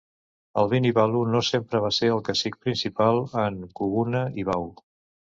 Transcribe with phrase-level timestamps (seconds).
[0.59, 4.65] El Vunivalu no sempre va ser el cacic principal en Kubuna i Bau.